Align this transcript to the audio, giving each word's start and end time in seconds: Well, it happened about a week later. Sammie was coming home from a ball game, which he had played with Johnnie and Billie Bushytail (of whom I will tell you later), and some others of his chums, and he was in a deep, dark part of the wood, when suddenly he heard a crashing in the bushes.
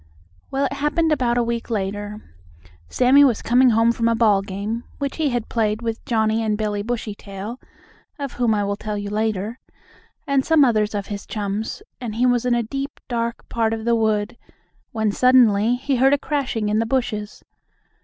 Well, 0.49 0.65
it 0.65 0.73
happened 0.73 1.11
about 1.11 1.37
a 1.37 1.43
week 1.43 1.69
later. 1.69 2.33
Sammie 2.89 3.23
was 3.23 3.43
coming 3.43 3.69
home 3.69 3.91
from 3.91 4.07
a 4.07 4.15
ball 4.15 4.41
game, 4.41 4.83
which 4.97 5.17
he 5.17 5.29
had 5.29 5.47
played 5.47 5.83
with 5.83 6.03
Johnnie 6.05 6.41
and 6.41 6.57
Billie 6.57 6.81
Bushytail 6.81 7.59
(of 8.17 8.33
whom 8.33 8.55
I 8.55 8.63
will 8.63 8.75
tell 8.77 8.97
you 8.97 9.11
later), 9.11 9.59
and 10.25 10.43
some 10.43 10.65
others 10.65 10.95
of 10.95 11.05
his 11.05 11.27
chums, 11.27 11.83
and 11.99 12.15
he 12.15 12.25
was 12.25 12.47
in 12.47 12.55
a 12.55 12.63
deep, 12.63 12.99
dark 13.07 13.47
part 13.47 13.75
of 13.75 13.85
the 13.85 13.93
wood, 13.95 14.37
when 14.91 15.11
suddenly 15.11 15.75
he 15.75 15.97
heard 15.97 16.13
a 16.15 16.17
crashing 16.17 16.69
in 16.69 16.79
the 16.79 16.87
bushes. 16.87 17.43